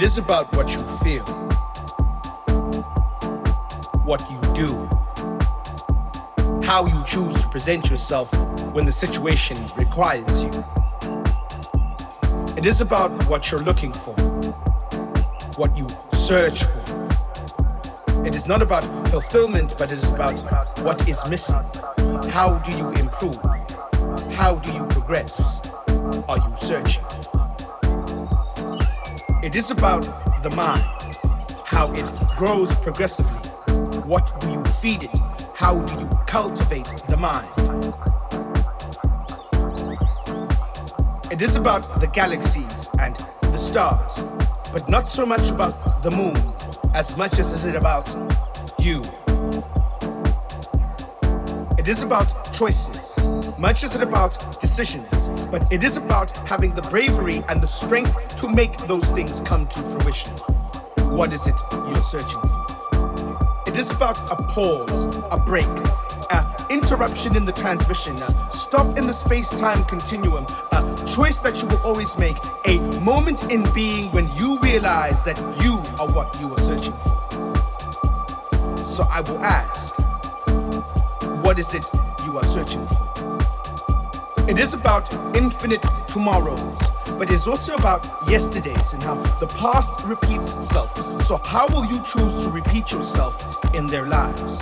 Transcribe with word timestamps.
It 0.00 0.04
is 0.04 0.16
about 0.16 0.50
what 0.56 0.70
you 0.72 0.78
feel, 1.04 1.26
what 4.02 4.24
you 4.30 4.40
do, 4.54 4.88
how 6.66 6.86
you 6.86 7.04
choose 7.04 7.42
to 7.42 7.48
present 7.50 7.90
yourself 7.90 8.32
when 8.72 8.86
the 8.86 8.92
situation 8.92 9.58
requires 9.76 10.42
you. 10.42 10.64
It 12.56 12.64
is 12.64 12.80
about 12.80 13.10
what 13.28 13.50
you're 13.50 13.60
looking 13.60 13.92
for, 13.92 14.14
what 15.56 15.76
you 15.76 15.86
search 16.14 16.64
for. 16.64 18.24
It 18.24 18.34
is 18.34 18.46
not 18.46 18.62
about 18.62 18.84
fulfillment, 19.08 19.74
but 19.76 19.92
it 19.92 19.98
is 19.98 20.10
about 20.10 20.40
what 20.78 21.06
is 21.06 21.28
missing. 21.28 21.60
How 22.30 22.58
do 22.64 22.74
you 22.74 22.88
improve? 22.92 23.36
How 24.32 24.54
do 24.64 24.72
you 24.72 24.86
progress? 24.86 25.60
Are 26.26 26.38
you 26.38 26.54
searching? 26.56 27.04
It 29.42 29.56
is 29.56 29.70
about 29.70 30.02
the 30.42 30.50
mind, 30.54 30.84
how 31.64 31.90
it 31.94 32.04
grows 32.36 32.74
progressively. 32.74 33.38
What 34.00 34.38
do 34.38 34.50
you 34.50 34.62
feed 34.64 35.04
it? 35.04 35.18
How 35.54 35.80
do 35.80 35.94
you 35.98 36.10
cultivate 36.26 36.84
the 37.08 37.16
mind? 37.16 37.48
It 41.32 41.40
is 41.40 41.56
about 41.56 42.02
the 42.02 42.06
galaxies 42.12 42.90
and 42.98 43.16
the 43.40 43.56
stars, 43.56 44.22
but 44.74 44.90
not 44.90 45.08
so 45.08 45.24
much 45.24 45.48
about 45.48 46.02
the 46.02 46.10
moon 46.10 46.36
as 46.94 47.16
much 47.16 47.38
as 47.38 47.50
is 47.54 47.64
it 47.64 47.76
about 47.76 48.14
you. 48.78 49.00
It 51.78 51.88
is 51.88 52.02
about 52.02 52.52
choices, 52.52 52.99
much 53.60 53.84
is 53.84 53.94
it 53.94 54.02
about 54.02 54.58
decisions, 54.58 55.28
but 55.50 55.70
it 55.70 55.84
is 55.84 55.98
about 55.98 56.34
having 56.48 56.74
the 56.74 56.80
bravery 56.82 57.42
and 57.50 57.62
the 57.62 57.66
strength 57.66 58.34
to 58.36 58.48
make 58.48 58.74
those 58.86 59.04
things 59.10 59.42
come 59.42 59.66
to 59.66 59.82
fruition. 59.82 60.32
What 61.10 61.34
is 61.34 61.46
it 61.46 61.54
you're 61.72 61.96
searching 61.96 62.40
for? 62.40 63.62
It 63.66 63.76
is 63.76 63.90
about 63.90 64.16
a 64.32 64.36
pause, 64.44 65.14
a 65.30 65.36
break, 65.36 65.66
an 66.30 66.46
interruption 66.70 67.36
in 67.36 67.44
the 67.44 67.52
transmission, 67.52 68.16
a 68.22 68.50
stop 68.50 68.96
in 68.96 69.06
the 69.06 69.12
space-time 69.12 69.84
continuum, 69.84 70.46
a 70.72 71.04
choice 71.06 71.38
that 71.40 71.60
you 71.60 71.68
will 71.68 71.82
always 71.84 72.16
make, 72.16 72.38
a 72.64 72.78
moment 73.00 73.52
in 73.52 73.70
being 73.74 74.10
when 74.12 74.26
you 74.36 74.58
realize 74.60 75.22
that 75.24 75.38
you 75.62 75.74
are 76.00 76.10
what 76.10 76.40
you 76.40 76.50
are 76.50 76.60
searching 76.60 76.94
for. 76.94 78.86
So 78.86 79.06
I 79.10 79.20
will 79.20 79.38
ask, 79.40 79.94
what 81.44 81.58
is 81.58 81.74
it 81.74 81.84
you 82.24 82.38
are 82.38 82.44
searching 82.44 82.86
for? 82.86 83.09
It 84.50 84.58
is 84.58 84.74
about 84.74 85.14
infinite 85.36 85.86
tomorrows 86.08 86.90
but 87.20 87.30
it's 87.30 87.46
also 87.46 87.74
about 87.74 88.04
yesterdays 88.28 88.94
and 88.94 89.02
how 89.02 89.14
the 89.38 89.46
past 89.46 89.90
repeats 90.04 90.52
itself. 90.52 91.22
So, 91.22 91.36
how 91.44 91.68
will 91.68 91.84
you 91.84 92.02
choose 92.02 92.42
to 92.42 92.48
repeat 92.48 92.90
yourself 92.90 93.62
in 93.74 93.86
their 93.86 94.06
lives? 94.06 94.60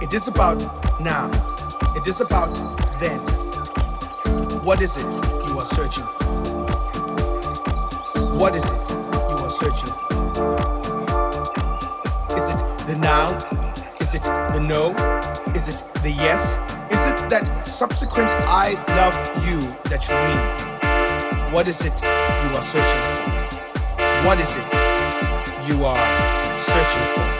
It 0.00 0.14
is 0.14 0.28
about 0.28 0.60
now, 1.00 1.28
it 1.96 2.06
is 2.06 2.20
about 2.20 2.54
then. 3.00 3.18
What 4.62 4.80
is 4.80 4.96
it 4.96 5.06
you 5.48 5.58
are 5.58 5.66
searching 5.66 6.04
for? 6.04 6.24
What 8.36 8.54
is 8.54 8.64
it 8.64 8.90
you 8.90 9.38
are 9.42 9.50
searching 9.50 9.92
for? 9.92 10.08
Is 12.36 12.50
it 12.50 12.58
the 12.86 12.96
now? 12.96 13.34
Is 14.00 14.14
it 14.14 14.22
the 14.22 14.60
no? 14.60 14.94
Is 15.56 15.68
it 15.68 15.82
the 16.02 16.10
yes? 16.10 16.58
That 17.28 17.66
subsequent 17.66 18.32
I 18.32 18.72
love 18.96 19.14
you 19.46 19.60
that 19.90 20.08
you 20.08 20.16
need? 20.16 21.52
What 21.52 21.68
is 21.68 21.82
it 21.82 21.92
you 22.02 22.08
are 22.56 22.62
searching 22.62 23.02
for? 23.02 24.26
What 24.26 24.40
is 24.40 24.56
it 24.56 25.68
you 25.68 25.84
are 25.84 26.58
searching 26.58 27.04
for? 27.14 27.37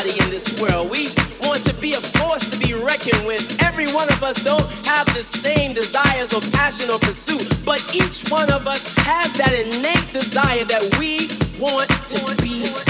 Somebody 0.00 0.24
in 0.24 0.30
this 0.30 0.60
world. 0.60 0.90
We 0.90 1.08
want 1.46 1.64
to 1.64 1.74
be 1.80 1.92
a 1.92 2.00
force 2.00 2.48
to 2.50 2.58
be 2.58 2.74
reckoned 2.74 3.26
with. 3.26 3.62
Every 3.62 3.86
one 3.88 4.08
of 4.08 4.22
us 4.22 4.42
don't 4.42 4.66
have 4.86 5.06
the 5.14 5.22
same 5.22 5.74
desires 5.74 6.32
or 6.32 6.40
passion 6.52 6.90
or 6.90 6.98
pursuit, 6.98 7.48
but 7.64 7.82
each 7.94 8.28
one 8.30 8.50
of 8.50 8.66
us 8.66 8.94
has 8.98 9.32
that 9.34 9.52
innate 9.52 10.12
desire 10.12 10.64
that 10.64 10.96
we 10.98 11.28
want 11.60 11.88
to 12.08 12.42
be 12.42 12.89